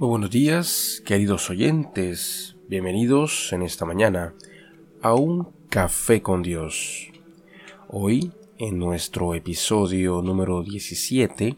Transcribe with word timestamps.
Muy 0.00 0.08
buenos 0.08 0.30
días, 0.30 1.02
queridos 1.04 1.50
oyentes. 1.50 2.56
Bienvenidos 2.68 3.52
en 3.52 3.60
esta 3.60 3.84
mañana 3.84 4.32
a 5.02 5.12
un 5.12 5.52
café 5.68 6.22
con 6.22 6.42
Dios. 6.42 7.10
Hoy, 7.86 8.32
en 8.56 8.78
nuestro 8.78 9.34
episodio 9.34 10.22
número 10.22 10.62
17, 10.62 11.54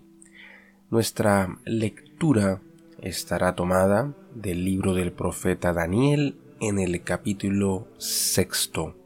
nuestra 0.90 1.60
lectura 1.64 2.60
estará 3.00 3.54
tomada 3.54 4.12
del 4.34 4.64
libro 4.64 4.92
del 4.92 5.12
profeta 5.12 5.72
Daniel 5.72 6.34
en 6.60 6.80
el 6.80 7.00
capítulo 7.04 7.86
sexto 7.98 8.96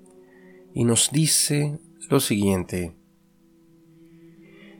y 0.72 0.84
nos 0.84 1.10
dice 1.12 1.78
lo 2.08 2.20
siguiente. 2.20 2.94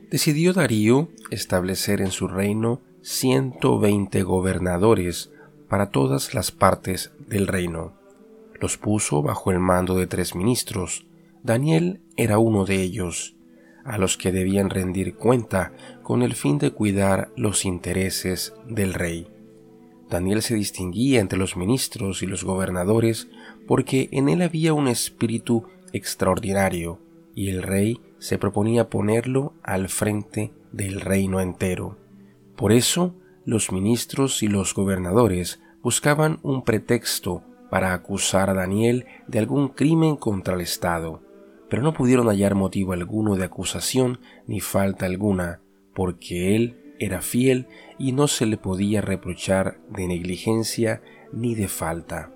Decidió 0.09 0.53
Darío 0.53 1.09
establecer 1.29 2.01
en 2.01 2.09
su 2.09 2.27
reino 2.27 2.86
120 3.09 4.21
gobernadores 4.23 5.31
para 5.69 5.91
todas 5.91 6.33
las 6.33 6.51
partes 6.51 7.13
del 7.25 7.47
reino. 7.47 7.93
Los 8.59 8.77
puso 8.77 9.21
bajo 9.21 9.49
el 9.49 9.59
mando 9.59 9.95
de 9.95 10.07
tres 10.07 10.35
ministros. 10.35 11.05
Daniel 11.41 12.01
era 12.17 12.37
uno 12.37 12.65
de 12.65 12.81
ellos, 12.81 13.37
a 13.85 13.97
los 13.97 14.17
que 14.17 14.33
debían 14.33 14.69
rendir 14.69 15.15
cuenta 15.15 15.71
con 16.03 16.21
el 16.21 16.35
fin 16.35 16.57
de 16.57 16.71
cuidar 16.71 17.31
los 17.37 17.63
intereses 17.63 18.53
del 18.67 18.93
rey. 18.93 19.29
Daniel 20.09 20.41
se 20.41 20.55
distinguía 20.55 21.21
entre 21.21 21.39
los 21.39 21.55
ministros 21.55 22.21
y 22.21 22.27
los 22.27 22.43
gobernadores 22.43 23.29
porque 23.67 24.09
en 24.11 24.27
él 24.27 24.41
había 24.41 24.73
un 24.73 24.89
espíritu 24.89 25.63
extraordinario 25.93 26.99
y 27.33 27.51
el 27.51 27.63
rey 27.63 28.01
se 28.19 28.37
proponía 28.37 28.89
ponerlo 28.89 29.53
al 29.63 29.87
frente 29.87 30.51
del 30.73 30.99
reino 30.99 31.39
entero. 31.39 32.05
Por 32.57 32.73
eso, 32.73 33.15
los 33.45 33.71
ministros 33.71 34.43
y 34.43 34.47
los 34.47 34.73
gobernadores 34.73 35.61
buscaban 35.83 36.39
un 36.41 36.63
pretexto 36.63 37.43
para 37.69 37.93
acusar 37.93 38.49
a 38.49 38.53
Daniel 38.53 39.05
de 39.27 39.39
algún 39.39 39.69
crimen 39.69 40.15
contra 40.15 40.55
el 40.55 40.61
Estado, 40.61 41.21
pero 41.69 41.83
no 41.83 41.93
pudieron 41.93 42.27
hallar 42.27 42.55
motivo 42.55 42.93
alguno 42.93 43.35
de 43.35 43.45
acusación 43.45 44.19
ni 44.47 44.59
falta 44.59 45.05
alguna, 45.05 45.61
porque 45.93 46.55
él 46.55 46.95
era 46.99 47.21
fiel 47.21 47.67
y 47.99 48.11
no 48.11 48.27
se 48.27 48.47
le 48.47 48.57
podía 48.57 49.01
reprochar 49.01 49.79
de 49.89 50.07
negligencia 50.07 51.01
ni 51.31 51.53
de 51.53 51.67
falta. 51.67 52.33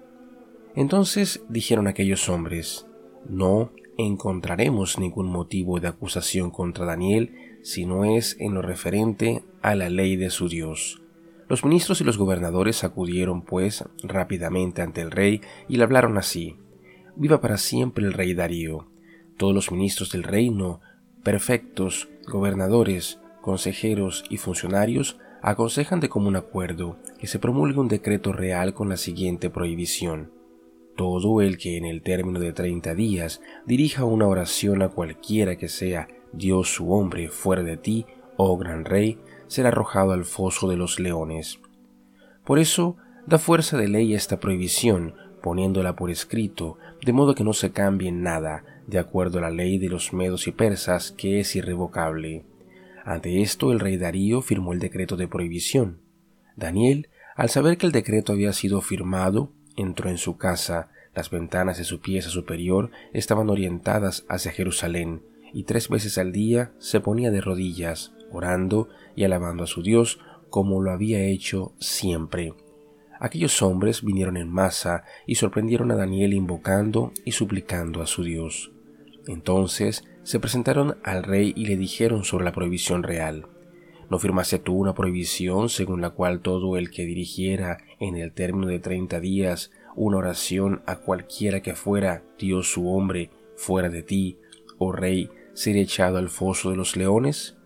Entonces 0.76 1.44
dijeron 1.50 1.88
aquellos 1.88 2.30
hombres, 2.30 2.86
no 3.28 3.72
encontraremos 3.98 5.00
ningún 5.00 5.28
motivo 5.28 5.80
de 5.80 5.88
acusación 5.88 6.52
contra 6.52 6.86
Daniel 6.86 7.51
si 7.64 7.86
no 7.86 8.06
es 8.06 8.38
en 8.40 8.54
lo 8.54 8.62
referente 8.62 9.44
a 9.62 9.76
la 9.76 9.90
ley 9.90 10.16
de 10.16 10.30
su 10.30 10.50
Dios. 10.50 11.02
Los 11.48 11.66
ministros 11.66 12.00
y 12.00 12.04
los 12.04 12.18
gobernadores 12.18 12.84
acudieron, 12.84 13.42
pues, 13.42 13.84
rápidamente 14.04 14.82
ante 14.82 15.02
el 15.02 15.12
rey 15.12 15.42
y 15.68 15.78
le 15.78 15.84
hablaron 15.84 16.18
así. 16.18 16.56
Viva 17.16 17.42
para 17.42 17.58
siempre 17.58 18.06
el 18.06 18.14
rey 18.14 18.34
Darío. 18.34 18.88
Todos 19.38 19.54
los 19.54 19.72
ministros 19.72 20.12
del 20.12 20.24
reino, 20.24 20.80
perfectos, 21.24 22.08
gobernadores, 22.28 23.20
consejeros 23.42 24.24
y 24.30 24.38
funcionarios 24.38 25.18
aconsejan 25.42 26.00
de 26.00 26.10
común 26.10 26.36
acuerdo 26.36 27.00
que 27.20 27.28
se 27.28 27.40
promulgue 27.40 27.80
un 27.80 27.88
decreto 27.88 28.32
real 28.32 28.74
con 28.74 28.90
la 28.90 28.98
siguiente 28.98 29.50
prohibición. 29.50 30.32
Todo 30.96 31.42
el 31.42 31.58
que 31.58 31.78
en 31.78 31.86
el 31.86 32.02
término 32.02 32.40
de 32.40 32.54
treinta 32.54 32.94
días 32.94 33.42
dirija 33.66 34.06
una 34.06 34.28
oración 34.28 34.82
a 34.84 34.90
cualquiera 34.90 35.56
que 35.58 35.68
sea 35.68 36.08
Dios 36.34 36.74
su 36.74 36.92
hombre 36.94 37.30
fuera 37.30 37.64
de 37.64 37.78
ti, 37.78 38.06
oh 38.38 38.58
gran 38.58 38.86
rey, 38.86 39.20
será 39.48 39.70
arrojado 39.70 40.12
al 40.12 40.26
foso 40.26 40.70
de 40.70 40.78
los 40.78 41.00
leones. 41.00 41.60
Por 42.46 42.60
eso, 42.60 42.98
da 43.28 43.38
fuerza 43.38 43.78
de 43.78 43.88
ley 43.88 44.14
esta 44.14 44.40
prohibición, 44.40 45.16
poniéndola 45.42 45.96
por 45.96 46.10
escrito, 46.10 46.78
de 47.04 47.14
modo 47.14 47.36
que 47.36 47.44
no 47.44 47.54
se 47.54 47.72
cambie 47.72 48.12
nada, 48.12 48.64
de 48.88 49.00
acuerdo 49.00 49.40
a 49.40 49.42
la 49.42 49.52
ley 49.52 49.78
de 49.78 49.90
los 49.90 50.14
medos 50.14 50.48
y 50.48 50.52
persas, 50.52 51.12
que 51.12 51.40
es 51.40 51.56
irrevocable. 51.56 52.46
Ante 53.04 53.42
esto 53.42 53.72
el 53.72 53.80
rey 53.80 53.98
Darío 53.98 54.42
firmó 54.42 54.74
el 54.74 54.80
decreto 54.80 55.18
de 55.18 55.28
prohibición. 55.28 56.02
Daniel, 56.56 57.10
al 57.36 57.50
saber 57.50 57.78
que 57.78 57.86
el 57.86 57.92
decreto 57.92 58.34
había 58.34 58.54
sido 58.54 58.82
firmado, 58.82 59.52
entró 59.76 60.10
en 60.10 60.18
su 60.18 60.38
casa, 60.38 60.90
las 61.14 61.30
ventanas 61.30 61.78
de 61.78 61.84
su 61.84 62.00
pieza 62.00 62.30
superior 62.30 62.92
estaban 63.14 63.50
orientadas 63.50 64.26
hacia 64.30 64.52
Jerusalén, 64.52 65.24
y 65.54 65.64
tres 65.64 65.90
veces 65.90 66.18
al 66.18 66.32
día 66.32 66.72
se 66.80 67.00
ponía 67.00 67.32
de 67.32 67.42
rodillas, 67.42 68.14
orando 68.32 68.90
y 69.16 69.24
alabando 69.24 69.64
a 69.64 69.68
su 69.68 69.82
Dios 69.82 70.20
como 70.50 70.82
lo 70.82 70.92
había 70.92 71.24
hecho 71.24 71.74
siempre. 71.80 72.54
Aquellos 73.20 73.62
hombres 73.62 74.04
vinieron 74.04 74.36
en 74.36 74.50
masa 74.50 75.04
y 75.28 75.36
sorprendieron 75.36 75.92
a 75.92 75.96
Daniel 75.96 76.34
invocando 76.34 77.12
y 77.24 77.34
suplicando 77.34 78.02
a 78.02 78.08
su 78.08 78.24
Dios. 78.24 78.72
Entonces 79.28 80.04
se 80.24 80.40
presentaron 80.40 80.98
al 81.04 81.24
rey 81.24 81.54
y 81.56 81.66
le 81.66 81.78
dijeron 81.78 82.24
sobre 82.24 82.46
la 82.46 82.52
prohibición 82.52 83.04
real. 83.04 83.48
¿No 84.10 84.20
firmaste 84.20 84.60
tú 84.60 84.76
una 84.76 84.94
prohibición 84.94 85.70
según 85.70 86.02
la 86.02 86.10
cual 86.10 86.42
todo 86.42 86.78
el 86.78 86.92
que 86.92 87.06
dirigiera 87.06 87.78
en 88.00 88.18
el 88.18 88.34
término 88.34 88.68
de 88.68 88.80
treinta 88.80 89.20
días 89.20 89.72
una 89.96 90.18
oración 90.18 90.82
a 90.86 90.98
cualquiera 90.98 91.62
que 91.62 91.76
fuera 91.76 92.24
Dios 92.38 92.72
su 92.72 92.90
hombre 92.90 93.30
fuera 93.56 93.90
de 93.90 94.04
ti, 94.04 94.38
oh 94.80 94.92
rey, 94.92 95.30
ser 95.54 95.78
echado 95.78 96.18
al 96.18 96.30
foso 96.30 96.72
de 96.72 96.78
los 96.78 96.96
leones? 96.96 97.58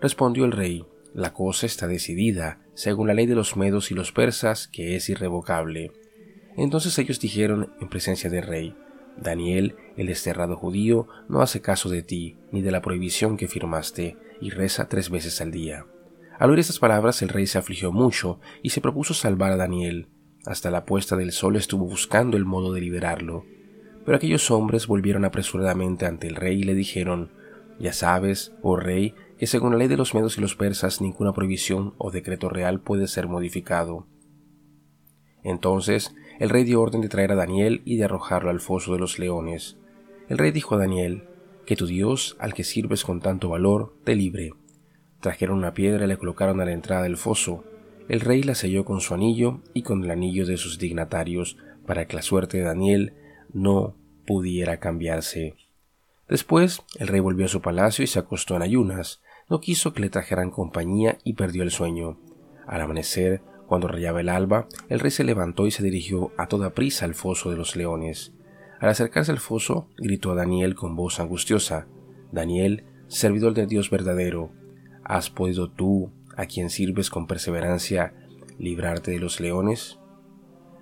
Respondió 0.00 0.44
el 0.44 0.52
rey, 0.52 0.84
la 1.14 1.32
cosa 1.32 1.66
está 1.66 1.86
decidida, 1.86 2.60
según 2.74 3.06
la 3.06 3.14
ley 3.14 3.26
de 3.26 3.34
los 3.34 3.56
medos 3.56 3.90
y 3.90 3.94
los 3.94 4.12
persas, 4.12 4.68
que 4.68 4.96
es 4.96 5.08
irrevocable. 5.08 5.92
Entonces 6.56 6.98
ellos 6.98 7.20
dijeron 7.20 7.72
en 7.80 7.88
presencia 7.88 8.30
del 8.30 8.42
rey, 8.42 8.76
Daniel, 9.16 9.76
el 9.96 10.08
desterrado 10.08 10.56
judío, 10.56 11.06
no 11.28 11.40
hace 11.40 11.60
caso 11.60 11.88
de 11.88 12.02
ti, 12.02 12.36
ni 12.50 12.62
de 12.62 12.72
la 12.72 12.82
prohibición 12.82 13.36
que 13.36 13.48
firmaste, 13.48 14.16
y 14.40 14.50
reza 14.50 14.88
tres 14.88 15.10
veces 15.10 15.40
al 15.40 15.50
día. 15.50 15.86
Al 16.38 16.50
oír 16.50 16.58
estas 16.58 16.80
palabras 16.80 17.22
el 17.22 17.28
rey 17.28 17.46
se 17.46 17.58
afligió 17.58 17.92
mucho 17.92 18.40
y 18.62 18.70
se 18.70 18.80
propuso 18.80 19.14
salvar 19.14 19.52
a 19.52 19.56
Daniel. 19.56 20.08
Hasta 20.46 20.70
la 20.70 20.84
puesta 20.84 21.16
del 21.16 21.32
sol 21.32 21.56
estuvo 21.56 21.86
buscando 21.86 22.36
el 22.36 22.44
modo 22.44 22.72
de 22.72 22.80
liberarlo, 22.80 23.46
pero 24.04 24.16
aquellos 24.16 24.50
hombres 24.50 24.86
volvieron 24.86 25.24
apresuradamente 25.24 26.06
ante 26.06 26.26
el 26.26 26.36
rey 26.36 26.60
y 26.60 26.64
le 26.64 26.74
dijeron, 26.74 27.30
Ya 27.78 27.92
sabes, 27.92 28.52
oh 28.62 28.76
rey, 28.76 29.14
que 29.38 29.46
según 29.46 29.72
la 29.72 29.78
ley 29.78 29.88
de 29.88 29.96
los 29.96 30.14
medos 30.14 30.38
y 30.38 30.40
los 30.40 30.56
persas 30.56 31.00
ninguna 31.00 31.32
prohibición 31.32 31.94
o 31.98 32.10
decreto 32.10 32.48
real 32.48 32.80
puede 32.80 33.08
ser 33.08 33.28
modificado. 33.28 34.06
Entonces 35.42 36.14
el 36.38 36.50
rey 36.50 36.64
dio 36.64 36.80
orden 36.80 37.00
de 37.00 37.08
traer 37.08 37.32
a 37.32 37.36
Daniel 37.36 37.82
y 37.84 37.96
de 37.96 38.04
arrojarlo 38.04 38.50
al 38.50 38.60
foso 38.60 38.92
de 38.92 38.98
los 38.98 39.18
leones. 39.18 39.76
El 40.28 40.38
rey 40.38 40.50
dijo 40.50 40.74
a 40.74 40.78
Daniel, 40.78 41.24
Que 41.66 41.76
tu 41.76 41.86
Dios, 41.86 42.36
al 42.40 42.54
que 42.54 42.64
sirves 42.64 43.04
con 43.04 43.20
tanto 43.20 43.48
valor, 43.48 43.94
te 44.04 44.16
libre. 44.16 44.52
Trajeron 45.20 45.58
una 45.58 45.74
piedra 45.74 46.04
y 46.04 46.08
la 46.08 46.16
colocaron 46.16 46.60
a 46.60 46.64
la 46.64 46.72
entrada 46.72 47.02
del 47.02 47.16
foso. 47.16 47.64
El 48.08 48.20
rey 48.20 48.42
la 48.42 48.54
selló 48.54 48.84
con 48.84 49.00
su 49.00 49.14
anillo 49.14 49.60
y 49.72 49.82
con 49.82 50.04
el 50.04 50.10
anillo 50.10 50.44
de 50.44 50.56
sus 50.56 50.78
dignatarios, 50.78 51.56
para 51.86 52.06
que 52.06 52.16
la 52.16 52.22
suerte 52.22 52.58
de 52.58 52.64
Daniel 52.64 53.14
no 53.54 53.96
pudiera 54.26 54.78
cambiarse. 54.78 55.56
Después 56.28 56.82
el 56.98 57.08
rey 57.08 57.20
volvió 57.20 57.46
a 57.46 57.48
su 57.48 57.62
palacio 57.62 58.04
y 58.04 58.06
se 58.06 58.18
acostó 58.18 58.56
en 58.56 58.62
ayunas. 58.62 59.22
No 59.48 59.60
quiso 59.60 59.94
que 59.94 60.00
le 60.00 60.10
trajeran 60.10 60.50
compañía 60.50 61.16
y 61.24 61.34
perdió 61.34 61.62
el 61.62 61.70
sueño. 61.70 62.18
Al 62.66 62.82
amanecer, 62.82 63.40
cuando 63.66 63.88
rayaba 63.88 64.20
el 64.20 64.28
alba, 64.28 64.68
el 64.88 65.00
rey 65.00 65.10
se 65.10 65.24
levantó 65.24 65.66
y 65.66 65.70
se 65.70 65.82
dirigió 65.82 66.32
a 66.36 66.48
toda 66.48 66.74
prisa 66.74 67.06
al 67.06 67.14
foso 67.14 67.50
de 67.50 67.56
los 67.56 67.76
leones. 67.76 68.32
Al 68.80 68.90
acercarse 68.90 69.32
al 69.32 69.38
foso, 69.38 69.88
gritó 69.96 70.32
a 70.32 70.34
Daniel 70.34 70.74
con 70.74 70.96
voz 70.96 71.20
angustiosa 71.20 71.86
Daniel, 72.34 72.84
servidor 73.06 73.54
de 73.54 73.66
Dios 73.66 73.90
verdadero, 73.90 74.50
¿has 75.04 75.30
podido 75.30 75.70
tú, 75.70 76.10
a 76.36 76.46
quien 76.46 76.68
sirves 76.68 77.08
con 77.08 77.28
perseverancia, 77.28 78.12
librarte 78.58 79.12
de 79.12 79.20
los 79.20 79.40
leones? 79.40 80.00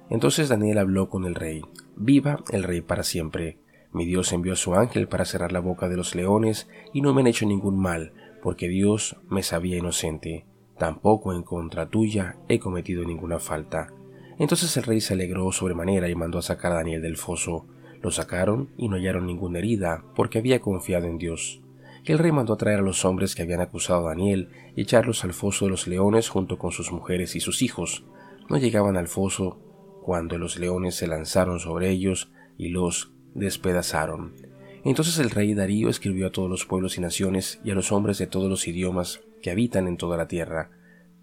Entonces 0.08 0.48
Daniel 0.48 0.78
habló 0.78 1.10
con 1.10 1.26
el 1.26 1.34
rey. 1.34 1.62
Viva 1.96 2.42
el 2.50 2.62
rey 2.62 2.80
para 2.80 3.02
siempre. 3.02 3.58
Mi 3.92 4.06
Dios 4.06 4.32
envió 4.32 4.54
a 4.54 4.56
su 4.56 4.74
ángel 4.74 5.06
para 5.06 5.24
cerrar 5.24 5.52
la 5.52 5.60
boca 5.60 5.88
de 5.88 5.96
los 5.96 6.14
leones 6.14 6.68
y 6.92 7.02
no 7.02 7.12
me 7.12 7.20
han 7.20 7.26
hecho 7.26 7.46
ningún 7.46 7.78
mal, 7.78 8.12
porque 8.42 8.68
Dios 8.68 9.16
me 9.28 9.42
sabía 9.42 9.76
inocente. 9.76 10.46
Tampoco 10.78 11.34
en 11.34 11.42
contra 11.42 11.88
tuya 11.88 12.36
he 12.48 12.58
cometido 12.58 13.04
ninguna 13.04 13.38
falta. 13.38 13.92
Entonces 14.38 14.76
el 14.76 14.84
rey 14.84 15.00
se 15.00 15.14
alegró 15.14 15.52
sobremanera 15.52 16.08
y 16.08 16.14
mandó 16.14 16.38
a 16.38 16.42
sacar 16.42 16.72
a 16.72 16.76
Daniel 16.76 17.02
del 17.02 17.18
foso. 17.18 17.66
Lo 18.00 18.10
sacaron 18.10 18.70
y 18.76 18.88
no 18.88 18.96
hallaron 18.96 19.26
ninguna 19.26 19.58
herida, 19.58 20.04
porque 20.16 20.38
había 20.38 20.60
confiado 20.60 21.06
en 21.06 21.18
Dios. 21.18 21.60
el 22.04 22.18
rey 22.18 22.32
mandó 22.32 22.54
a 22.54 22.56
traer 22.56 22.80
a 22.80 22.82
los 22.82 23.04
hombres 23.04 23.36
que 23.36 23.42
habían 23.42 23.60
acusado 23.60 24.06
a 24.06 24.10
Daniel 24.10 24.48
y 24.74 24.82
echarlos 24.82 25.22
al 25.22 25.34
foso 25.34 25.66
de 25.66 25.70
los 25.70 25.86
leones 25.86 26.28
junto 26.28 26.58
con 26.58 26.72
sus 26.72 26.90
mujeres 26.90 27.36
y 27.36 27.40
sus 27.40 27.62
hijos. 27.62 28.04
No 28.48 28.56
llegaban 28.56 28.96
al 28.96 29.06
foso 29.06 29.60
cuando 30.02 30.37
los 30.37 30.58
leones 30.58 30.96
se 30.96 31.06
lanzaron 31.06 31.60
sobre 31.60 31.90
ellos 31.90 32.31
y 32.58 32.69
los 32.69 33.12
despedazaron. 33.34 34.34
Entonces 34.84 35.19
el 35.19 35.31
rey 35.31 35.54
Darío 35.54 35.88
escribió 35.88 36.26
a 36.26 36.32
todos 36.32 36.50
los 36.50 36.66
pueblos 36.66 36.99
y 36.99 37.00
naciones 37.00 37.60
y 37.64 37.70
a 37.70 37.75
los 37.75 37.93
hombres 37.93 38.19
de 38.19 38.26
todos 38.26 38.50
los 38.50 38.66
idiomas 38.66 39.20
que 39.40 39.50
habitan 39.50 39.87
en 39.87 39.96
toda 39.96 40.16
la 40.16 40.28
tierra, 40.28 40.70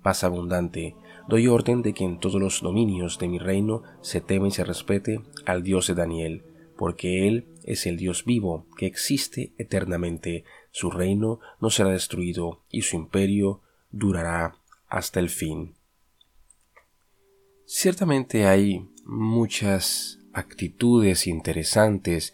paz 0.02 0.24
abundante. 0.24 0.96
Doy 1.28 1.48
orden 1.48 1.82
de 1.82 1.94
que 1.94 2.06
en 2.06 2.20
todos 2.20 2.42
los 2.42 2.62
dominios 2.62 3.20
de 3.20 3.28
mi 3.28 3.38
reino 3.38 3.84
se 4.02 4.22
teme 4.22 4.48
y 4.48 4.52
se 4.52 4.64
respete 4.64 5.22
al 5.46 5.62
Dios 5.64 5.88
de 5.88 5.96
Daniel, 5.96 6.44
porque 6.78 7.28
Él 7.28 7.46
es 7.64 7.86
el 7.86 7.98
Dios 7.98 8.24
vivo 8.24 8.66
que 8.78 8.86
existe 8.86 9.52
eternamente. 9.58 10.46
Su 10.72 10.90
reino 10.90 11.40
no 11.60 11.70
será 11.70 11.90
destruido 11.90 12.62
y 12.72 12.84
su 12.84 12.96
imperio 12.96 13.62
durará 13.92 14.56
hasta 14.88 15.20
el 15.20 15.30
fin. 15.30 15.74
Ciertamente 17.72 18.48
hay 18.48 18.90
muchas 19.06 20.20
actitudes 20.34 21.28
interesantes 21.28 22.34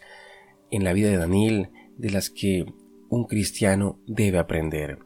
en 0.70 0.82
la 0.82 0.94
vida 0.94 1.10
de 1.10 1.18
Daniel 1.18 1.68
de 1.98 2.08
las 2.08 2.30
que 2.30 2.64
un 3.10 3.24
cristiano 3.26 3.98
debe 4.06 4.38
aprender. 4.38 4.98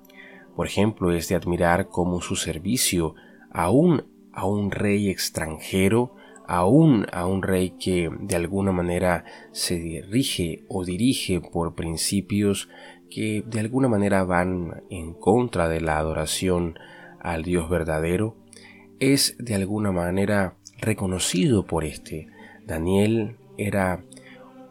Por 0.54 0.68
ejemplo, 0.68 1.10
es 1.10 1.28
de 1.28 1.34
admirar 1.34 1.88
cómo 1.88 2.20
su 2.20 2.36
servicio 2.36 3.16
aún 3.50 4.04
a 4.32 4.46
un 4.46 4.70
rey 4.70 5.08
extranjero, 5.10 6.14
aún 6.46 7.06
a 7.10 7.26
un 7.26 7.42
rey 7.42 7.70
que 7.70 8.08
de 8.20 8.36
alguna 8.36 8.70
manera 8.70 9.24
se 9.50 9.80
dirige 9.80 10.64
o 10.68 10.84
dirige 10.84 11.40
por 11.40 11.74
principios 11.74 12.68
que 13.10 13.42
de 13.44 13.58
alguna 13.58 13.88
manera 13.88 14.22
van 14.22 14.84
en 14.90 15.12
contra 15.12 15.68
de 15.68 15.80
la 15.80 15.98
adoración 15.98 16.78
al 17.18 17.42
Dios 17.42 17.68
verdadero, 17.68 18.36
es 19.00 19.34
de 19.38 19.54
alguna 19.54 19.90
manera 19.92 20.54
reconocido 20.78 21.66
por 21.66 21.84
éste. 21.84 22.28
Daniel 22.66 23.36
era 23.56 24.04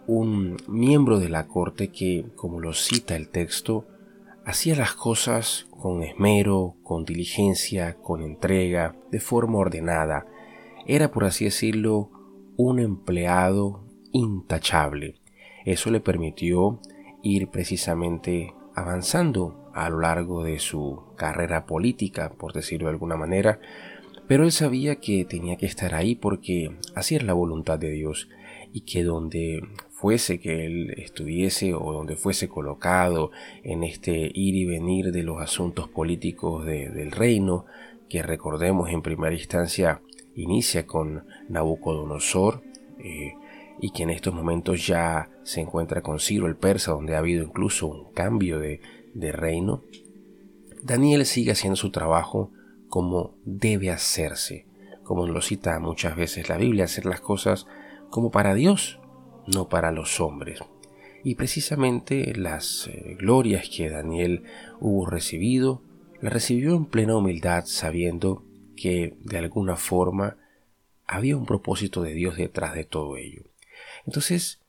un 0.07 0.57
miembro 0.67 1.19
de 1.19 1.29
la 1.29 1.47
corte 1.47 1.89
que, 1.89 2.25
como 2.35 2.59
lo 2.59 2.73
cita 2.73 3.15
el 3.15 3.29
texto, 3.29 3.85
hacía 4.45 4.75
las 4.75 4.93
cosas 4.93 5.67
con 5.69 6.03
esmero, 6.03 6.75
con 6.83 7.05
diligencia, 7.05 7.95
con 7.95 8.21
entrega, 8.21 8.95
de 9.11 9.19
forma 9.19 9.57
ordenada. 9.57 10.25
Era, 10.87 11.11
por 11.11 11.25
así 11.25 11.45
decirlo, 11.45 12.09
un 12.57 12.79
empleado 12.79 13.83
intachable. 14.11 15.15
Eso 15.65 15.91
le 15.91 15.99
permitió 15.99 16.79
ir 17.21 17.49
precisamente 17.49 18.53
avanzando 18.75 19.71
a 19.73 19.89
lo 19.89 19.99
largo 19.99 20.43
de 20.43 20.59
su 20.59 21.03
carrera 21.15 21.65
política, 21.65 22.31
por 22.31 22.53
decirlo 22.53 22.87
de 22.87 22.93
alguna 22.93 23.17
manera, 23.17 23.59
pero 24.29 24.43
él 24.43 24.51
sabía 24.51 24.97
que 24.97 25.25
tenía 25.25 25.57
que 25.57 25.65
estar 25.65 25.95
ahí 25.95 26.13
porque 26.13 26.77
así 26.93 27.15
era 27.15 27.25
la 27.25 27.33
voluntad 27.33 27.79
de 27.79 27.89
Dios 27.89 28.29
y 28.71 28.81
que 28.81 29.03
donde 29.03 29.67
fuese 29.89 30.39
que 30.39 30.67
él 30.67 30.93
estuviese 30.97 31.73
o 31.73 31.91
donde 31.91 32.15
fuese 32.15 32.47
colocado 32.47 33.31
en 33.63 33.83
este 33.83 34.31
ir 34.31 34.55
y 34.55 34.65
venir 34.65 35.11
de 35.11 35.23
los 35.23 35.41
asuntos 35.41 35.89
políticos 35.89 36.63
del 36.63 37.11
reino, 37.11 37.65
que 38.07 38.21
recordemos 38.21 38.91
en 38.91 39.01
primera 39.01 39.33
instancia 39.33 40.03
inicia 40.35 40.85
con 40.85 41.25
Nabucodonosor, 41.47 42.61
eh, 42.99 43.33
y 43.81 43.89
que 43.89 44.03
en 44.03 44.11
estos 44.11 44.35
momentos 44.35 44.85
ya 44.85 45.31
se 45.41 45.61
encuentra 45.61 46.03
con 46.03 46.19
Ciro 46.19 46.45
el 46.45 46.55
persa, 46.55 46.91
donde 46.91 47.15
ha 47.15 47.19
habido 47.19 47.43
incluso 47.43 47.87
un 47.87 48.13
cambio 48.13 48.59
de 48.59 49.31
reino, 49.31 49.81
Daniel 50.83 51.25
sigue 51.25 51.53
haciendo 51.53 51.77
su 51.77 51.89
trabajo 51.89 52.51
como 52.89 53.35
debe 53.45 53.91
hacerse, 53.91 54.65
como 55.03 55.27
lo 55.27 55.41
cita 55.41 55.79
muchas 55.79 56.15
veces 56.15 56.49
la 56.49 56.57
Biblia, 56.57 56.85
hacer 56.85 57.05
las 57.05 57.21
cosas 57.21 57.67
como 58.09 58.31
para 58.31 58.53
Dios, 58.53 58.99
no 59.47 59.69
para 59.69 59.91
los 59.91 60.19
hombres. 60.19 60.59
Y 61.23 61.35
precisamente 61.35 62.33
las 62.35 62.87
eh, 62.87 63.15
glorias 63.19 63.69
que 63.69 63.89
Daniel 63.89 64.43
hubo 64.79 65.05
recibido, 65.05 65.81
las 66.21 66.33
recibió 66.33 66.75
en 66.75 66.85
plena 66.85 67.15
humildad, 67.15 67.65
sabiendo 67.65 68.43
que 68.75 69.17
de 69.21 69.37
alguna 69.37 69.75
forma 69.75 70.37
había 71.05 71.35
un 71.37 71.45
propósito 71.45 72.01
de 72.01 72.13
Dios 72.13 72.37
detrás 72.37 72.73
de 72.73 72.85
todo 72.85 73.17
ello. 73.17 73.43
Entonces, 74.05 74.59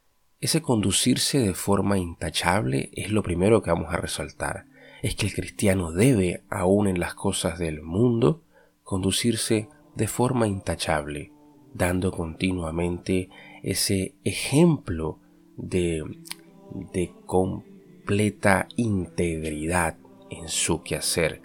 ese 0.40 0.62
conducirse 0.62 1.38
de 1.38 1.54
forma 1.54 1.98
intachable 1.98 2.90
es 2.94 3.10
lo 3.10 3.22
primero 3.22 3.62
que 3.62 3.70
vamos 3.70 3.92
a 3.92 3.98
resaltar. 3.98 4.66
Es 5.02 5.14
que 5.14 5.26
el 5.26 5.34
cristiano 5.34 5.92
debe, 5.92 6.42
aún 6.50 6.86
en 6.86 7.00
las 7.00 7.14
cosas 7.14 7.58
del 7.58 7.82
mundo, 7.82 8.42
conducirse 8.84 9.68
de 9.94 10.08
forma 10.08 10.46
intachable, 10.46 11.32
dando 11.72 12.12
continuamente 12.12 13.30
ese 13.62 14.14
ejemplo 14.24 15.18
de, 15.56 16.04
de 16.92 17.12
completa 17.26 18.68
integridad 18.76 19.96
en 20.30 20.48
su 20.48 20.82
quehacer. 20.82 21.42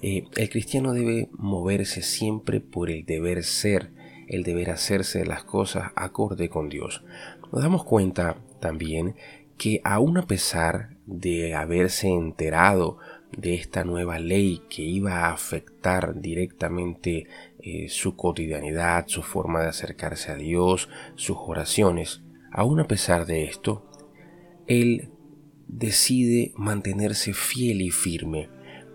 Eh, 0.00 0.24
el 0.36 0.50
cristiano 0.50 0.92
debe 0.92 1.28
moverse 1.32 2.02
siempre 2.02 2.60
por 2.60 2.90
el 2.90 3.04
deber 3.04 3.44
ser, 3.44 3.90
el 4.28 4.42
deber 4.42 4.70
hacerse 4.70 5.20
de 5.20 5.26
las 5.26 5.44
cosas 5.44 5.92
acorde 5.94 6.48
con 6.48 6.68
Dios. 6.68 7.04
Nos 7.52 7.62
damos 7.62 7.84
cuenta 7.84 8.36
también 8.60 9.14
que 9.62 9.80
aun 9.84 10.18
a 10.18 10.26
pesar 10.26 10.96
de 11.06 11.54
haberse 11.54 12.08
enterado 12.08 12.98
de 13.30 13.54
esta 13.54 13.84
nueva 13.84 14.18
ley 14.18 14.60
que 14.68 14.82
iba 14.82 15.20
a 15.20 15.32
afectar 15.32 16.20
directamente 16.20 17.28
eh, 17.60 17.88
su 17.88 18.16
cotidianidad, 18.16 19.04
su 19.06 19.22
forma 19.22 19.62
de 19.62 19.68
acercarse 19.68 20.32
a 20.32 20.34
Dios, 20.34 20.88
sus 21.14 21.36
oraciones. 21.38 22.24
Aún 22.50 22.80
a 22.80 22.88
pesar 22.88 23.24
de 23.24 23.44
esto, 23.44 23.88
él 24.66 25.10
decide 25.68 26.52
mantenerse 26.56 27.32
fiel 27.32 27.82
y 27.82 27.92
firme 27.92 28.48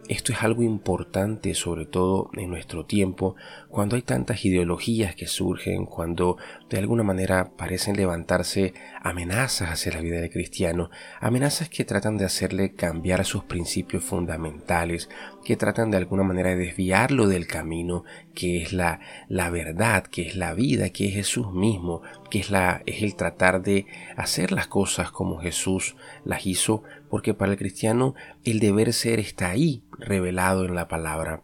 esto 0.07 0.31
es 0.31 0.41
algo 0.43 0.63
importante, 0.63 1.53
sobre 1.53 1.85
todo 1.85 2.29
en 2.33 2.49
nuestro 2.49 2.85
tiempo, 2.85 3.35
cuando 3.69 3.95
hay 3.95 4.01
tantas 4.01 4.45
ideologías 4.45 5.15
que 5.15 5.27
surgen, 5.27 5.85
cuando 5.85 6.37
de 6.69 6.77
alguna 6.77 7.03
manera 7.03 7.51
parecen 7.57 7.97
levantarse 7.97 8.73
amenazas 9.01 9.69
hacia 9.69 9.93
la 9.93 10.01
vida 10.01 10.19
del 10.19 10.29
cristiano, 10.29 10.89
amenazas 11.19 11.69
que 11.69 11.85
tratan 11.85 12.17
de 12.17 12.25
hacerle 12.25 12.73
cambiar 12.73 13.25
sus 13.25 13.43
principios 13.43 14.03
fundamentales, 14.03 15.09
que 15.43 15.57
tratan 15.57 15.91
de 15.91 15.97
alguna 15.97 16.23
manera 16.23 16.49
de 16.51 16.57
desviarlo 16.57 17.27
del 17.27 17.47
camino 17.47 18.03
que 18.33 18.61
es 18.61 18.73
la, 18.73 18.99
la 19.27 19.49
verdad, 19.49 20.03
que 20.03 20.23
es 20.23 20.35
la 20.35 20.53
vida, 20.53 20.89
que 20.89 21.07
es 21.07 21.13
Jesús 21.15 21.51
mismo, 21.51 22.01
que 22.29 22.39
es, 22.39 22.49
la, 22.49 22.81
es 22.85 23.03
el 23.03 23.15
tratar 23.15 23.61
de 23.61 23.85
hacer 24.15 24.51
las 24.51 24.67
cosas 24.67 25.11
como 25.11 25.39
Jesús 25.39 25.95
las 26.23 26.45
hizo, 26.45 26.83
porque 27.09 27.33
para 27.33 27.53
el 27.53 27.57
cristiano 27.57 28.15
el 28.43 28.59
deber 28.59 28.93
ser 28.93 29.19
está 29.19 29.49
ahí, 29.49 29.83
revelado 29.97 30.65
en 30.65 30.75
la 30.75 30.87
palabra. 30.87 31.43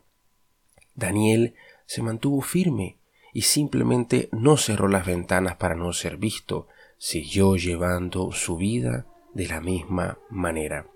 Daniel 0.95 1.55
se 1.85 2.01
mantuvo 2.01 2.41
firme 2.41 2.97
y 3.33 3.43
simplemente 3.43 4.29
no 4.31 4.57
cerró 4.57 4.87
las 4.87 5.05
ventanas 5.05 5.55
para 5.55 5.75
no 5.75 5.91
ser 5.93 6.17
visto, 6.17 6.67
siguió 6.97 7.55
llevando 7.55 8.31
su 8.31 8.57
vida 8.57 9.07
de 9.33 9.47
la 9.47 9.59
misma 9.59 10.19
manera. 10.29 10.87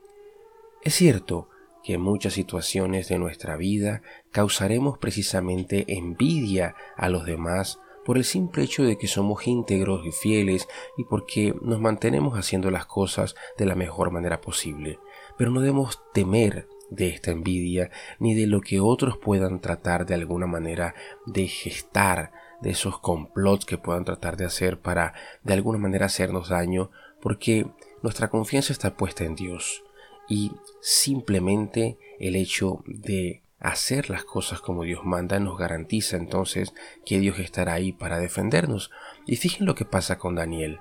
Es 0.83 0.95
cierto 0.95 1.49
que 1.83 1.93
en 1.93 2.01
muchas 2.01 2.33
situaciones 2.33 3.09
de 3.09 3.17
nuestra 3.17 3.55
vida 3.55 4.01
causaremos 4.31 4.97
precisamente 4.97 5.85
envidia 5.87 6.75
a 6.95 7.09
los 7.09 7.25
demás 7.25 7.79
por 8.07 8.17
el 8.17 8.23
simple 8.23 8.63
hecho 8.63 8.85
de 8.85 8.97
que 8.97 9.05
somos 9.05 9.45
íntegros 9.47 10.05
y 10.05 10.13
fieles 10.13 10.69
y 10.95 11.03
porque 11.03 11.53
nos 11.61 11.81
mantenemos 11.81 12.39
haciendo 12.39 12.71
las 12.71 12.85
cosas 12.85 13.35
de 13.57 13.65
la 13.65 13.75
mejor 13.75 14.11
manera 14.11 14.39
posible. 14.39 14.97
Pero 15.37 15.51
no 15.51 15.59
debemos 15.59 16.01
temer 16.13 16.69
de 16.89 17.09
esta 17.09 17.31
envidia 17.31 17.91
ni 18.17 18.33
de 18.33 18.47
lo 18.47 18.61
que 18.61 18.79
otros 18.79 19.17
puedan 19.17 19.59
tratar 19.59 20.05
de 20.05 20.13
alguna 20.13 20.47
manera 20.47 20.95
de 21.25 21.47
gestar, 21.47 22.31
de 22.61 22.69
esos 22.69 22.97
complots 22.97 23.65
que 23.65 23.77
puedan 23.77 24.05
tratar 24.05 24.37
de 24.37 24.45
hacer 24.45 24.79
para 24.79 25.13
de 25.43 25.55
alguna 25.55 25.77
manera 25.77 26.05
hacernos 26.05 26.47
daño, 26.47 26.91
porque 27.21 27.67
nuestra 28.03 28.29
confianza 28.29 28.71
está 28.71 28.95
puesta 28.95 29.25
en 29.25 29.35
Dios 29.35 29.83
y 30.29 30.53
simplemente 30.79 31.97
el 32.19 32.37
hecho 32.37 32.85
de 32.85 33.43
hacer 33.59 34.09
las 34.09 34.23
cosas 34.23 34.61
como 34.61 34.83
Dios 34.83 35.03
manda 35.03 35.39
nos 35.39 35.57
garantiza 35.57 36.17
entonces 36.17 36.73
que 37.05 37.19
Dios 37.19 37.39
estará 37.39 37.73
ahí 37.73 37.91
para 37.91 38.19
defendernos. 38.19 38.91
Y 39.25 39.37
fijen 39.37 39.65
lo 39.65 39.75
que 39.75 39.85
pasa 39.85 40.17
con 40.17 40.35
Daniel. 40.35 40.79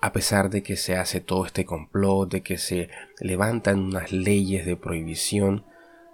A 0.00 0.12
pesar 0.12 0.50
de 0.50 0.62
que 0.62 0.76
se 0.76 0.96
hace 0.96 1.20
todo 1.20 1.44
este 1.44 1.64
complot, 1.64 2.30
de 2.30 2.42
que 2.42 2.58
se 2.58 2.88
levantan 3.20 3.80
unas 3.80 4.12
leyes 4.12 4.64
de 4.64 4.76
prohibición, 4.76 5.64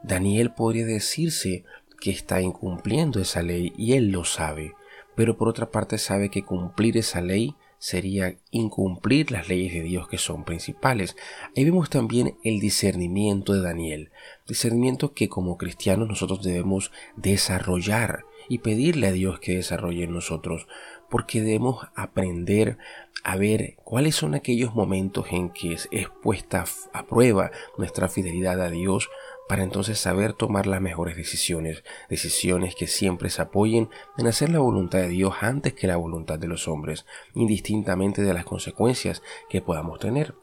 Daniel 0.02 0.52
podría 0.52 0.86
decirse 0.86 1.64
que 2.00 2.10
está 2.10 2.40
incumpliendo 2.40 3.20
esa 3.20 3.42
ley 3.42 3.72
y 3.76 3.92
él 3.92 4.10
lo 4.10 4.24
sabe, 4.24 4.74
pero 5.14 5.36
por 5.36 5.48
otra 5.48 5.70
parte 5.70 5.98
sabe 5.98 6.30
que 6.30 6.42
cumplir 6.42 6.96
esa 6.96 7.20
ley 7.20 7.54
sería 7.80 8.36
incumplir 8.50 9.32
las 9.32 9.48
leyes 9.48 9.72
de 9.72 9.80
Dios 9.80 10.06
que 10.06 10.18
son 10.18 10.44
principales. 10.44 11.16
Ahí 11.56 11.64
vemos 11.64 11.88
también 11.88 12.36
el 12.44 12.60
discernimiento 12.60 13.54
de 13.54 13.62
Daniel, 13.62 14.10
discernimiento 14.46 15.14
que 15.14 15.28
como 15.28 15.56
cristianos 15.56 16.06
nosotros 16.06 16.44
debemos 16.44 16.92
desarrollar 17.16 18.26
y 18.48 18.58
pedirle 18.58 19.08
a 19.08 19.12
Dios 19.12 19.40
que 19.40 19.56
desarrolle 19.56 20.04
en 20.04 20.12
nosotros, 20.12 20.68
porque 21.08 21.40
debemos 21.40 21.88
aprender 21.94 22.76
a 23.24 23.36
ver 23.36 23.76
cuáles 23.82 24.14
son 24.14 24.34
aquellos 24.34 24.74
momentos 24.74 25.26
en 25.30 25.50
que 25.50 25.72
es 25.72 25.88
puesta 26.22 26.64
a 26.92 27.06
prueba 27.06 27.50
nuestra 27.78 28.08
fidelidad 28.08 28.60
a 28.60 28.70
Dios 28.70 29.08
para 29.50 29.64
entonces 29.64 29.98
saber 29.98 30.32
tomar 30.32 30.68
las 30.68 30.80
mejores 30.80 31.16
decisiones, 31.16 31.82
decisiones 32.08 32.76
que 32.76 32.86
siempre 32.86 33.30
se 33.30 33.42
apoyen 33.42 33.88
en 34.16 34.28
hacer 34.28 34.48
la 34.48 34.60
voluntad 34.60 35.00
de 35.00 35.08
Dios 35.08 35.34
antes 35.40 35.72
que 35.72 35.88
la 35.88 35.96
voluntad 35.96 36.38
de 36.38 36.46
los 36.46 36.68
hombres, 36.68 37.04
indistintamente 37.34 38.22
de 38.22 38.32
las 38.32 38.44
consecuencias 38.44 39.22
que 39.48 39.60
podamos 39.60 39.98
tener. 39.98 40.36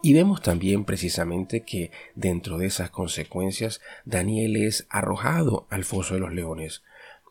Y 0.00 0.14
vemos 0.14 0.42
también 0.42 0.84
precisamente 0.84 1.62
que 1.62 1.90
dentro 2.14 2.56
de 2.56 2.66
esas 2.66 2.90
consecuencias 2.90 3.80
Daniel 4.04 4.54
es 4.54 4.86
arrojado 4.90 5.66
al 5.68 5.82
foso 5.82 6.14
de 6.14 6.20
los 6.20 6.32
leones. 6.32 6.84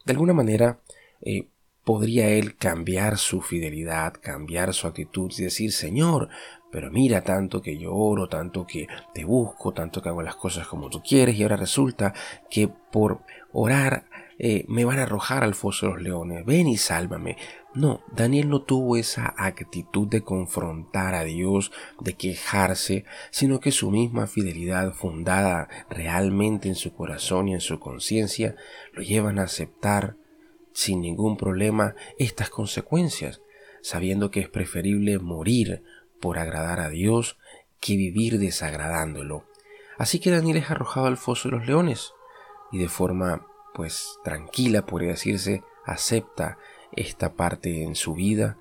De 0.03 0.11
alguna 0.11 0.33
manera, 0.33 0.81
eh, 1.21 1.47
podría 1.87 2.27
él 2.27 2.57
cambiar 2.57 3.17
su 3.17 3.39
fidelidad, 3.39 4.15
cambiar 4.21 4.73
su 4.73 4.87
actitud 4.87 5.31
y 5.37 5.43
decir, 5.43 5.71
Señor, 5.71 6.27
pero 6.69 6.91
mira 6.91 7.21
tanto 7.21 7.61
que 7.61 7.77
yo 7.77 7.95
oro, 7.95 8.27
tanto 8.27 8.67
que 8.67 8.89
te 9.13 9.23
busco, 9.23 9.73
tanto 9.73 10.01
que 10.01 10.09
hago 10.09 10.21
las 10.21 10.35
cosas 10.35 10.67
como 10.67 10.89
tú 10.89 11.01
quieres 11.01 11.37
y 11.37 11.43
ahora 11.43 11.55
resulta 11.55 12.13
que 12.49 12.67
por 12.67 13.21
orar 13.53 14.03
eh, 14.37 14.65
me 14.67 14.83
van 14.83 14.99
a 14.99 15.03
arrojar 15.03 15.45
al 15.45 15.55
foso 15.55 15.85
de 15.85 15.93
los 15.93 16.01
leones, 16.01 16.43
ven 16.43 16.67
y 16.67 16.75
sálvame. 16.75 17.37
No, 17.73 18.01
Daniel 18.11 18.49
no 18.49 18.63
tuvo 18.63 18.97
esa 18.97 19.33
actitud 19.37 20.09
de 20.09 20.23
confrontar 20.23 21.15
a 21.15 21.23
Dios, 21.23 21.71
de 22.01 22.15
quejarse, 22.15 23.05
sino 23.31 23.61
que 23.61 23.71
su 23.71 23.91
misma 23.91 24.27
fidelidad 24.27 24.91
fundada 24.91 25.69
realmente 25.89 26.67
en 26.67 26.75
su 26.75 26.93
corazón 26.93 27.47
y 27.47 27.53
en 27.53 27.61
su 27.61 27.79
conciencia 27.79 28.57
lo 28.91 29.03
llevan 29.03 29.39
a 29.39 29.43
aceptar 29.43 30.17
sin 30.77 31.01
ningún 31.01 31.37
problema 31.37 31.95
estas 32.19 32.51
consecuencias, 32.51 33.41
sabiendo 33.81 34.29
que 34.29 34.41
es 34.41 34.47
preferible 34.47 35.17
morir 35.17 35.81
por 36.21 36.37
agradar 36.37 36.79
a 36.79 36.89
Dios 36.89 37.39
que 37.79 37.97
vivir 37.97 38.37
desagradándolo. 38.37 39.47
Así 39.97 40.19
que 40.19 40.29
Daniel 40.29 40.57
es 40.57 40.69
arrojado 40.69 41.07
al 41.07 41.17
foso 41.17 41.49
de 41.49 41.57
los 41.57 41.65
leones 41.65 42.13
y 42.71 42.77
de 42.77 42.89
forma 42.89 43.47
pues 43.73 44.19
tranquila, 44.23 44.85
podría 44.85 45.09
decirse, 45.09 45.63
acepta 45.83 46.59
esta 46.91 47.33
parte 47.33 47.81
en 47.81 47.95
su 47.95 48.13
vida, 48.13 48.59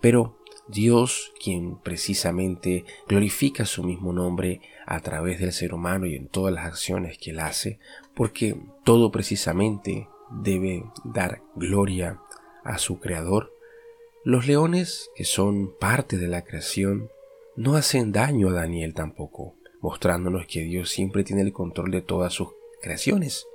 pero 0.00 0.38
Dios, 0.68 1.32
quien 1.42 1.78
precisamente 1.80 2.84
glorifica 3.08 3.64
su 3.64 3.82
mismo 3.82 4.12
nombre 4.12 4.60
a 4.86 5.00
través 5.00 5.40
del 5.40 5.52
ser 5.52 5.74
humano 5.74 6.06
y 6.06 6.14
en 6.14 6.28
todas 6.28 6.54
las 6.54 6.66
acciones 6.66 7.18
que 7.18 7.30
él 7.30 7.40
hace, 7.40 7.80
porque 8.14 8.56
todo 8.84 9.10
precisamente 9.10 10.08
debe 10.30 10.84
dar 11.04 11.42
gloria 11.54 12.20
a 12.64 12.78
su 12.78 12.98
creador. 12.98 13.52
Los 14.24 14.46
leones, 14.46 15.10
que 15.14 15.24
son 15.24 15.72
parte 15.78 16.18
de 16.18 16.28
la 16.28 16.42
creación, 16.42 17.10
no 17.54 17.76
hacen 17.76 18.12
daño 18.12 18.48
a 18.48 18.52
Daniel 18.52 18.92
tampoco, 18.92 19.54
mostrándonos 19.80 20.46
que 20.46 20.62
Dios 20.62 20.90
siempre 20.90 21.24
tiene 21.24 21.42
el 21.42 21.52
control 21.52 21.90
de 21.90 22.02
todas 22.02 22.32
sus 22.32 22.48
creaciones. 22.82 23.46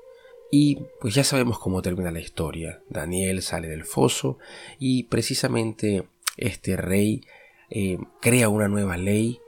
Y 0.49 0.79
pues 0.99 1.13
ya 1.13 1.23
sabemos 1.23 1.59
cómo 1.59 1.81
termina 1.81 2.11
la 2.11 2.19
historia. 2.19 2.81
Daniel 2.89 3.41
sale 3.41 3.67
del 3.67 3.85
foso 3.85 4.37
y 4.79 5.03
precisamente 5.03 6.03
este 6.37 6.75
rey 6.75 7.21
eh, 7.69 7.97
crea 8.19 8.49
una 8.49 8.67
nueva 8.67 8.97
ley 8.97 9.39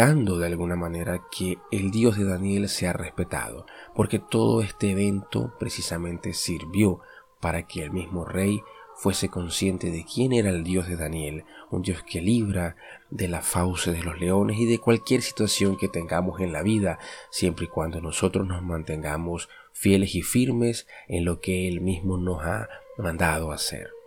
de 0.00 0.46
alguna 0.46 0.76
manera 0.76 1.26
que 1.30 1.58
el 1.70 1.90
Dios 1.90 2.16
de 2.16 2.24
Daniel 2.24 2.70
sea 2.70 2.94
respetado, 2.94 3.66
porque 3.94 4.18
todo 4.18 4.62
este 4.62 4.92
evento 4.92 5.52
precisamente 5.58 6.32
sirvió 6.32 7.00
para 7.38 7.66
que 7.66 7.82
el 7.82 7.90
mismo 7.90 8.24
rey 8.24 8.62
fuese 8.96 9.28
consciente 9.28 9.90
de 9.90 10.06
quién 10.06 10.32
era 10.32 10.48
el 10.48 10.64
Dios 10.64 10.88
de 10.88 10.96
Daniel, 10.96 11.44
un 11.70 11.82
Dios 11.82 12.02
que 12.02 12.22
libra 12.22 12.76
de 13.10 13.28
la 13.28 13.42
fauce 13.42 13.92
de 13.92 14.02
los 14.02 14.18
leones 14.18 14.58
y 14.58 14.64
de 14.64 14.78
cualquier 14.78 15.20
situación 15.20 15.76
que 15.76 15.88
tengamos 15.88 16.40
en 16.40 16.54
la 16.54 16.62
vida, 16.62 16.98
siempre 17.28 17.66
y 17.66 17.68
cuando 17.68 18.00
nosotros 18.00 18.46
nos 18.46 18.62
mantengamos 18.62 19.50
fieles 19.74 20.14
y 20.14 20.22
firmes 20.22 20.86
en 21.08 21.26
lo 21.26 21.40
que 21.40 21.68
Él 21.68 21.82
mismo 21.82 22.16
nos 22.16 22.42
ha 22.42 22.70
mandado 22.96 23.52
hacer. 23.52 23.99